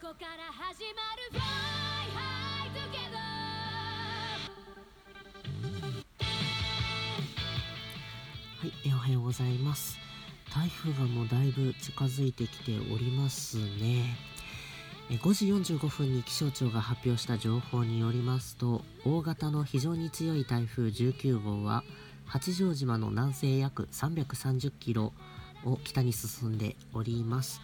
[0.00, 1.40] こから始まる Fly
[2.12, 3.16] high together
[8.60, 9.98] はい、えおはようございます。
[10.54, 14.16] 台風がもうだいぶ近づいてきておりますね。
[15.10, 21.84] え5時45分に気象庁が発表した情報によりますと、大型の非常に強い台風19号は、
[22.26, 25.14] 八丈島の南西約330キロ
[25.64, 27.62] を北に進んでおります。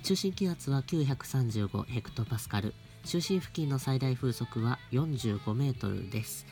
[0.00, 6.46] 中心気圧は935ヘクトパスカル、中心付近の最大風速は45メートルです。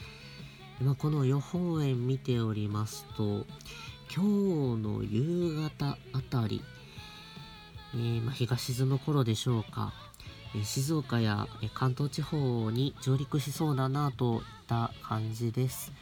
[0.83, 3.47] まあ、この予報円見ておりますと、
[4.15, 6.63] 今日の夕方あたり、
[7.95, 9.95] えーまあ、日が沈む頃でしょうか、
[10.55, 15.93] え静岡や関東地方に上陸しそうだなといった感じです。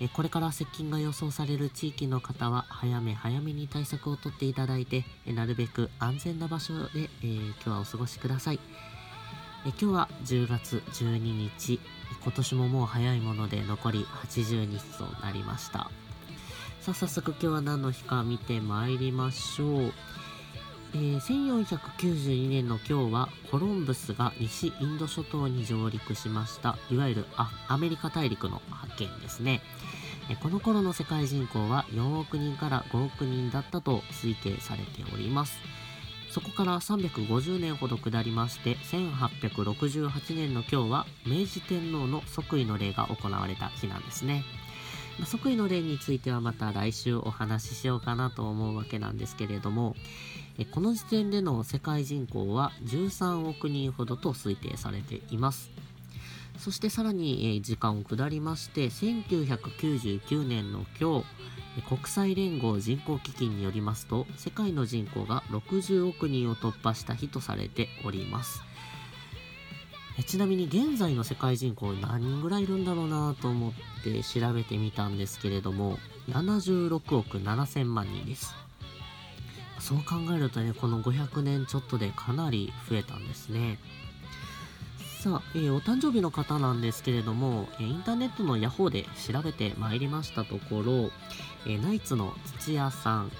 [0.00, 8.60] えこれから接近が予想される地域の方は早め早めに対策をとっていただいて、えなるべく安全な場所で、えー今日はお過ごしください。
[9.66, 11.80] え今日は10月12日、
[12.22, 15.90] 今年ももう早いもので残り80日となりました。
[16.80, 19.92] さあ早速今日は何の日か見てまいりましょう。
[20.94, 26.78] えー1492年の今日はコロンブスが西インド諸島に上陸しました。
[26.90, 29.60] いわゆるアアメリカ大陸の発見ですね。
[30.30, 35.58] えーこの頃の世界人口は4億人から5億人だったと推計されております。
[36.30, 44.44] そこから350年ほど下りまして1868年の今日は明治天皇の即位の礼が行われた日なんですね。
[45.18, 49.94] まあ即位の例についてはまた来週お話ししようかなと思うわけなんですけれども
[50.58, 55.70] えこの時点での世界人口は13億人ほどと推定されています。
[56.58, 68.67] そしてさらにえ時間を下りまして1999年の今日国際連合人口基金によりますと世界の人口が60億人を突破した日とされております。
[70.18, 75.98] えちなみに現在の世界人口何人ぐらいいるんだろうなと思って調べてみたんですけれども
[76.28, 78.54] 76億7千万人です。
[79.78, 83.78] そう考えるとねこの500年ちょっとでかなり増えたんですね。
[85.22, 91.10] さあ、えーお誕生日の方なんですけれども、えインターネットのヤホーで調べてまいりましたところ、
[91.66, 93.32] えナイツの土屋さん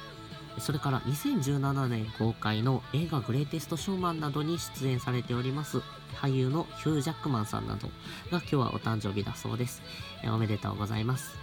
[0.61, 5.81] それから2017年公開の映画グレイテストショーマンなどに出演されております
[6.21, 7.93] 俳優のヒュー・ジャックマンさんなどが
[8.31, 9.83] 今日はお誕生日だそうです。
[10.25, 11.37] おめでとうございます。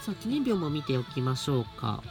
[0.00, 2.02] さあ、記念日も見ておきましょうか。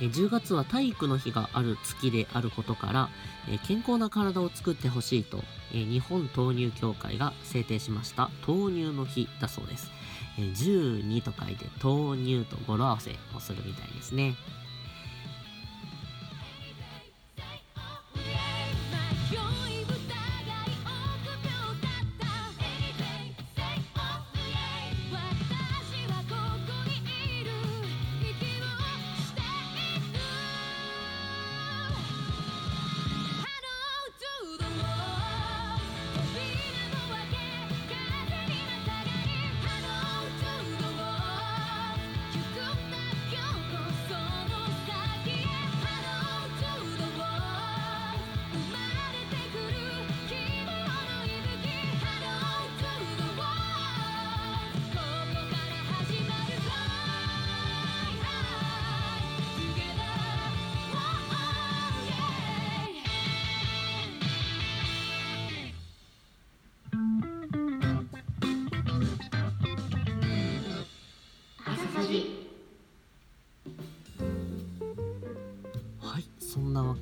[0.00, 3.08] え10月は体育の日がある月であることから、
[3.48, 9.90] え健康な体を作ってほしいと、え日本豆乳協会が制定しました豆乳の日だそうです。
[10.38, 14.34] え12と書いて豆乳と語呂合わせをするみたいですね。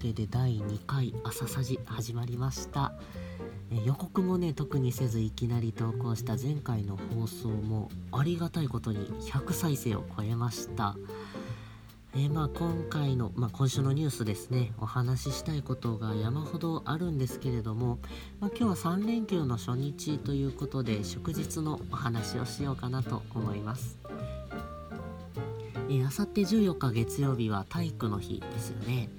[0.00, 2.94] けで第2回朝さじ始まりました。
[3.70, 10.96] え予告もね特にせずいきなり投稿した前回の放送もありがたいことに100再生を超えました。
[12.14, 17.98] えーまあ今回の、まあ、今週のニュースですねお話ししたいことが山ほどあるんですけれども、
[18.40, 23.98] まあ、今日は3連休の初日ということで祝日のお話をしようかなと思います。
[25.90, 29.10] えー、あさって14日月曜日は体育の日ですよね。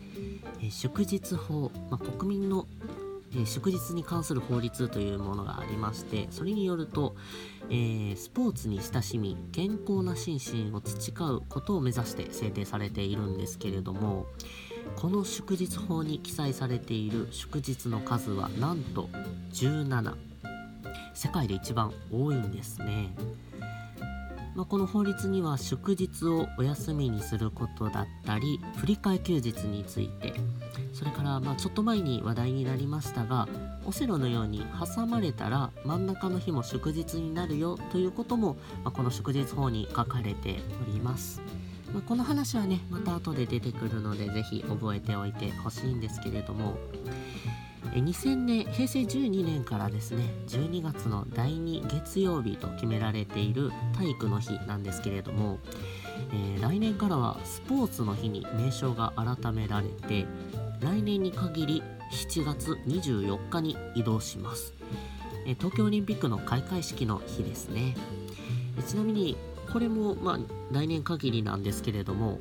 [0.63, 2.67] え祝日法、まあ、国民の、
[3.35, 7.15] え祝日に関する法律というものがありましてそれによると、
[7.69, 14.25] えースポーツに親しみ健康な心身を培うことを目指して制定されているんですけれども
[14.97, 19.09] この祝日法に記載されている祝日の数はなんと
[19.53, 20.15] 17
[21.13, 23.13] 世界で一番多いんですね。
[24.55, 30.33] まあ、この法律には祝日をお休みにすることだったり振り替え休日について
[30.93, 33.47] それからまあちょっと前に話題になりましたが
[33.85, 34.65] オセロのように
[34.95, 41.41] 挟まれたら真ん中の日も祝日になるよということも、まあ、この祝日法に書かれております。
[41.93, 46.77] まあ、この話はねまた後で出てくるのでぜひ覚えておいてほしいんですけれども
[47.89, 55.59] 2000年平成12年からですね12月の第2月曜日と決められている体育の日なんですけれども、
[56.31, 60.25] えー来年からはスポーツの日に名称が改められて
[60.79, 64.73] 来年に限り7月24日に移動します。
[65.45, 67.95] えー東京オリンピックの開会式の日ですね。
[68.77, 69.35] えちなみに
[69.71, 70.39] これもまあ
[70.71, 72.39] 来年限りなんですけれども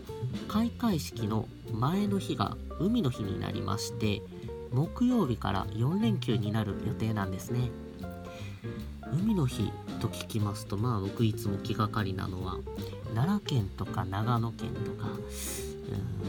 [0.48, 4.20] 開会式の前の日が海の日になりまして
[4.72, 7.70] 木曜日から4連休になる予定なんですね。
[9.12, 12.58] 海の日と聞きますとまあ僕いつも気がかりなのは
[13.14, 15.08] 奈良県とか長野県とか、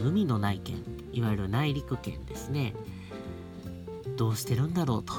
[0.04, 0.78] 海のない県
[1.12, 2.74] いわゆる内陸県ですね。
[4.16, 5.14] どうしてるんだろうと。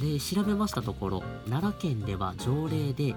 [0.00, 3.14] で調べましたところ奈良県では条例で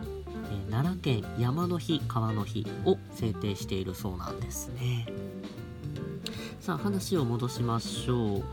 [0.69, 5.07] 奈良県山の日川の日を制定しているそうなんですね。
[6.63, 8.43] さあ話を戻しましょう、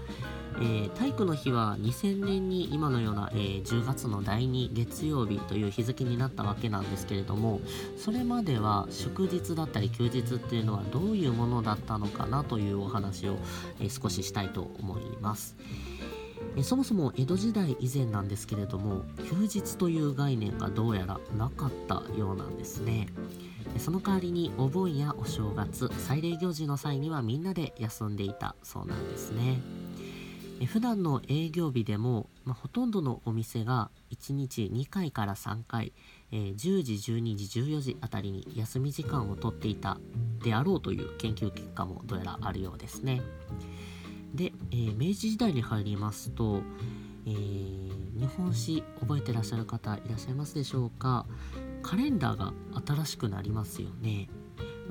[0.57, 7.61] えー体育の日は2000年に今のような、えー10月の第2月曜日という日付になったわけなんですけれども
[7.97, 13.37] それまでは祝日だったり休日っていうのはどういうものだったのかなというお話を、
[13.79, 15.55] えー少ししたいと思います。
[16.57, 23.07] えそもそも江戸時代以前なんですけれども休日という概念がどうやらなかったようなんですね。
[23.79, 29.61] その代わりにお盆やお正月祭礼行事の際にはみんなで休んでいたそうなんですね。
[30.67, 35.95] 普段の営業日でも、まあ、ほとんどのお店が1日2回から3回、
[36.33, 39.99] えー10時12時14時あたりに休み時間をとっていた
[40.43, 43.23] であろうという研究結果もどうやらあるようですね。
[44.35, 46.61] で、えー明治時代に入りますと、
[47.25, 47.91] えー
[48.21, 51.25] 日本史覚えてらっしゃる方いらっしゃいますでしょうか？
[51.83, 52.53] カレンダーが
[52.87, 54.29] 新しくなりますよね。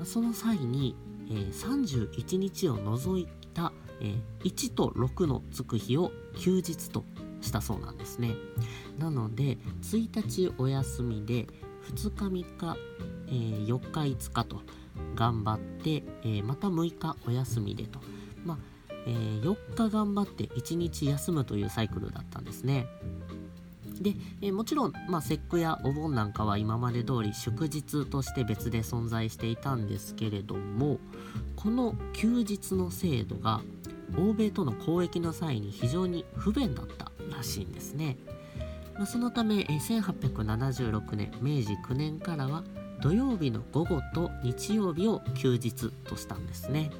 [0.04, 0.96] その際に、
[1.30, 7.04] えー31日を除いた、え1と6のつく日を休日と
[7.40, 8.34] したそうなんですね。
[8.98, 11.46] なので1日お休みで
[11.94, 12.76] 2日3日、
[13.28, 14.60] えー4日5日と
[15.14, 18.00] 頑張って、えーまた6日お休みでと。
[18.44, 18.58] まあ
[19.06, 22.86] えー4日頑張って1日休むというサイクルだったんですね。
[24.00, 30.98] で、えーもちろん、まあ、節句やお盆なんかは今まで通り祝日として別で存在していたんですけれども
[31.56, 33.60] この休日の制度が
[34.18, 38.16] 欧米との交易の際に非常に不便だったらしいんですね。
[38.94, 42.64] まあそのため、1876年明治9年からは
[43.00, 46.90] 土曜日の午後と日曜日を休日としたんですね。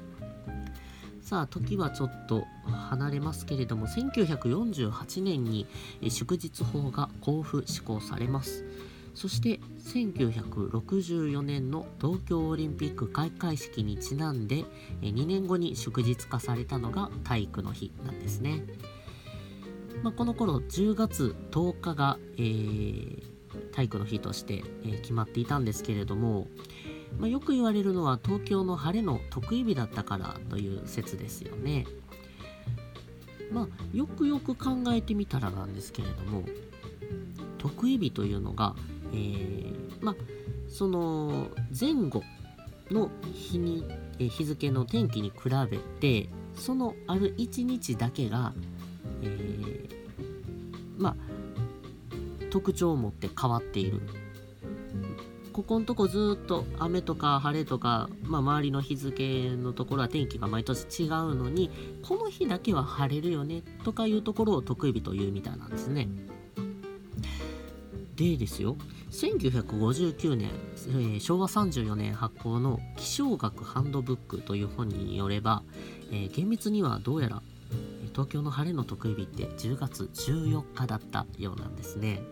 [1.30, 2.44] さあ時はちょっと
[2.90, 5.68] 離れますけれども1948年に
[6.08, 8.64] 祝日法が公布施行されます。
[9.14, 14.64] そして1964年の東京オリンピック開会式にちなんで
[15.02, 18.64] 2年後に祝日化されたのが体育の日なんですね、
[20.02, 23.30] まあ、この頃10月10日が、えー
[23.72, 26.46] 体育の日として、え決まっていたんですけれども
[27.18, 31.86] まあ、よく言われるのは東京の晴れの得意日だったからという説ですよね。
[33.52, 36.44] まあよくよく考えてみたらなんですけれども
[37.58, 38.74] 得意日というのが、
[39.12, 40.14] えーまあ
[40.68, 41.48] その
[41.78, 42.22] 前後
[42.92, 43.84] の日に
[44.20, 48.52] え日付の天気に比べてそのある1日だけが、
[49.22, 49.90] えー
[50.96, 51.16] まあ
[52.50, 54.00] 特徴を持って変わっている
[55.52, 61.70] ここのとこずっと雨とか晴れとか、まあ、周りの日付のところは天気が毎年違うのに
[62.02, 66.08] この日だけは晴れるよねとかいうところを得意日というみたいなんですね。
[68.16, 68.76] でですよ
[69.10, 75.62] 1959年、えー昭和34年発行の「気象学ハンドブック」という本によれば、
[76.10, 77.42] えー厳密にはどうやら
[78.12, 82.22] 東京の晴れの得意日って10月14日だったようなんですね。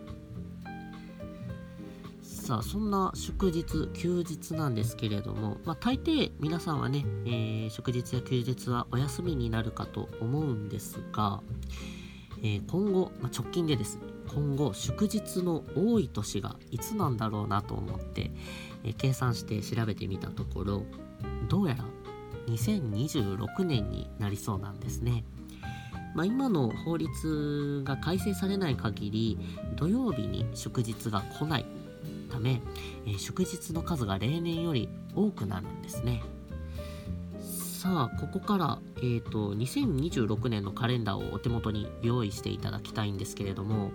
[2.49, 11.43] さあそんな祝日休日なんですけれども、まあ、大抵皆さんはね、えー祝日や休日はお休みになるかと思うんですが、
[12.41, 14.01] えー今後、まあ、直近でですね
[14.33, 18.31] 今後祝日の多い年がいつなんだろうなと思って、
[18.83, 20.85] えー計算して調べてみたところ
[21.49, 21.85] どうやら
[22.47, 25.23] 2026年になりそうなんですね。
[26.15, 29.37] まあ、今の法律が改正されない限り
[29.75, 31.65] 土曜日に祝日が来ない
[32.39, 32.61] ため、
[33.05, 36.23] え祝日の数が例年より多くなるんですね。
[37.41, 43.91] さあここから、えー、と2026年のカレンダーをお手元に用意していただきたいんですけれども、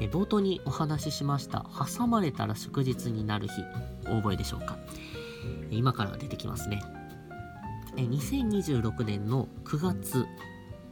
[0.00, 3.52] え冒頭にお話ししました挟まれたら祝日になる日
[4.08, 4.78] お覚えでしょうか？
[5.70, 6.82] 今から出てきますね。
[7.96, 10.26] え2026年の9月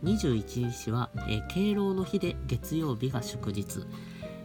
[0.05, 3.85] 21日は、え敬老の日で月曜日が祝日。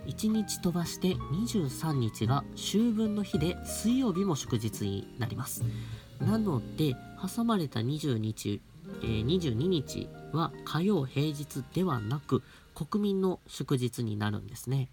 [0.07, 5.63] 1日飛ばして23日が秋分の日で水曜日も祝日になります。
[6.19, 6.95] なので
[7.35, 8.61] 挟まれた20日、
[9.01, 12.43] えー22日は火曜平日ではなく
[12.73, 14.89] 国民の祝日になるんですね。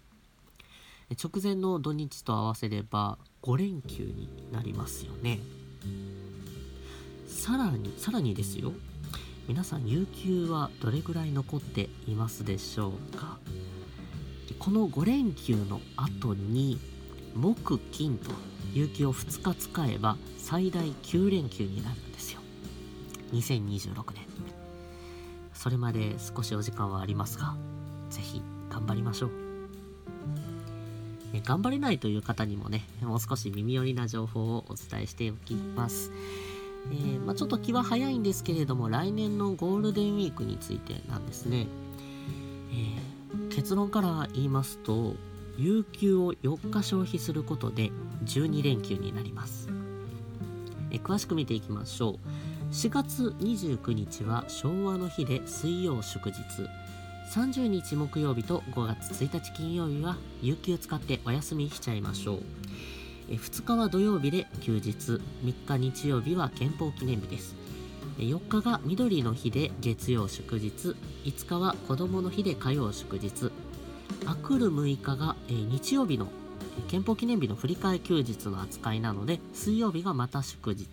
[1.21, 5.39] 直前の土日と合わせれば5連休になりますよね。
[7.27, 8.71] さらにさらにですよ。
[9.47, 13.37] 皆さん有給はどれぐらい残っていますでしょうか？
[14.63, 16.79] この5連休の後に
[17.35, 18.31] 木金と
[18.73, 22.39] 有給を2日使えば最大9連休になるんですよ。
[23.33, 24.23] 2026年。
[25.53, 27.57] それまで少しお時間はありますが
[28.09, 29.31] ぜひ頑張りましょう。
[31.33, 36.09] え頑張れないという方にもねもう少し耳寄りな情報をお伝えしておきます。
[36.89, 41.67] えーまあ、ちょっと気は早いんですけれども来年のゴールデンウィークについてなんですね、
[42.71, 43.02] えー
[43.55, 45.15] 結論から言いますと
[45.57, 47.91] 有給を4日消費することで
[48.25, 49.69] 12連休になります、
[50.89, 52.73] え詳しく見ていきましょう。
[52.73, 56.39] 4月29日は昭和の日で水曜祝日。
[57.31, 62.39] 30日木曜日と5月1日金曜日は有給使ってお休みしちゃいましょう。
[63.29, 64.91] え2日は土曜日で休日。
[64.91, 65.21] 3
[65.67, 67.62] 日日曜日は憲法記念日です。
[68.17, 70.95] 4日が緑の日で月曜祝日。
[71.25, 73.51] 5日は子供の日で火曜祝日。
[74.25, 76.27] あくる6日が日曜日の
[76.87, 80.87] 憲法記念日の振り替え休日の扱いなので水曜日がまた祝日。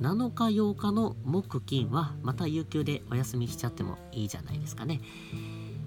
[0.00, 5.00] 7日8日の木金はまた有給でお休みしちゃってもいいじゃないですかね、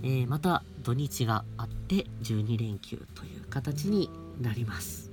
[0.01, 4.09] えーまた土日があって12連休という形に
[4.41, 5.06] なります。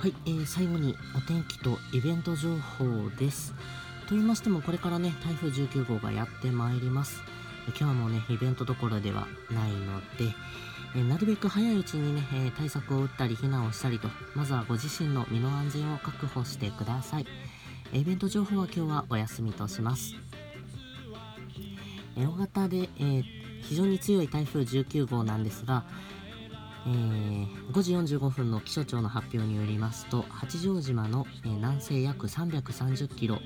[0.00, 3.52] はい、えー最後にお天気とイベント情報です。
[4.08, 7.20] と言いましても、これからね、台風19号がやってまいります。
[7.68, 10.32] え今日もね、イベントどころではないので、
[10.94, 17.26] えーなるべく早いうちにね、えー対策を打ったり避難をしたりと、まずはご自身の身の安全を確保してください。
[17.92, 20.14] えイベント情報は今日はお休みとします。
[22.16, 23.24] え大型で、えー
[23.62, 25.84] 非常に強い台風19号なんですが、
[26.86, 33.38] えー5時45分の気象庁の発表によりますと八丈島の、えー南西約330キロ、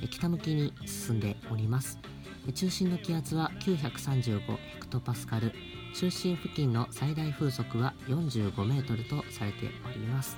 [0.00, 1.98] えー北向きに進んでおります。
[2.46, 5.52] えー中心の気圧は935ヘクトパスカル。
[5.94, 10.36] 中心付近の最大風速は45メートルとされております。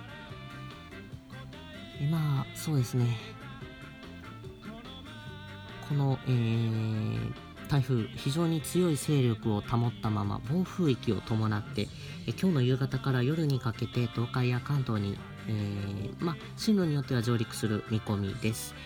[2.00, 3.16] えーまあそうですね。
[5.88, 7.43] この、えー
[7.75, 11.88] 台風非常に強い勢力を保ったまま暴風域を伴って
[12.25, 18.76] え今日の夕方から夜にかけて東海や関東に、えーま、進路によっては上陸する見込みです。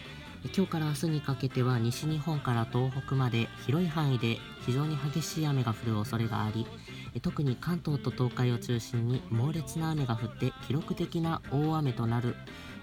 [0.57, 6.65] 今日から明日にかけては西日本から東北まで広い範囲で非常に激しい雨が降る恐れがあり
[7.13, 12.37] え特に関東と東海を中心に猛烈な雨が降って記録的な大雨となる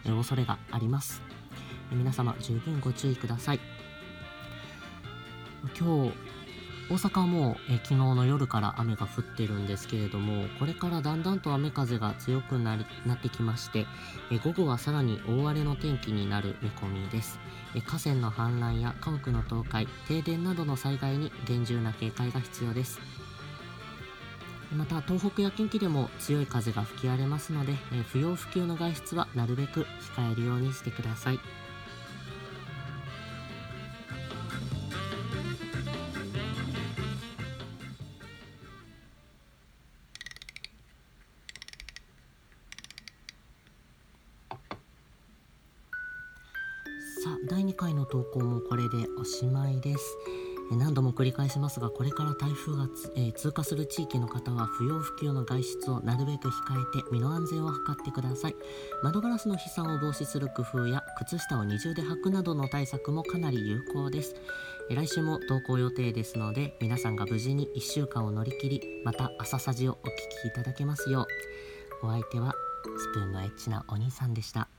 [0.06, 1.24] え恐れがあります。
[1.92, 3.75] 皆様十分ご注意ください。
[5.78, 6.14] 今日
[6.88, 13.88] 大阪はもうえ昨日の夜から雨が降ってるんですけれどもこれからだんだんと雨風が強くなりなってきまして
[14.32, 17.40] え午後はさらに大荒れの天気になる見込みです。
[17.74, 23.00] え河川の氾濫や家屋の倒壊停電などの災害に厳重な警戒が必要です。
[24.76, 31.40] また東北や近畿でも強い風が吹き荒れますのでえ不要不急の外出はなるべく控えるようにしてください。
[47.48, 50.18] 第2回の投稿もこれでおしまいです。
[50.72, 56.52] え何度も繰り返しますがこれから台風が、えー通過する地域の方は不要不急の外出をなるべく控
[56.98, 58.56] えて身の安全を図ってください。
[59.04, 64.34] 窓ガラスの飛散を防止する工夫や靴下を二重で履くなどの対策もかなり有効です。
[64.90, 70.10] え来週も投稿予定ですので皆さんが無事に1週間を乗り切りまた朝さじをお聞
[70.44, 71.28] きいただけますよ
[72.02, 72.08] う。
[72.08, 72.56] お相手は
[72.98, 74.75] スプーンのエッチなお兄さんでした。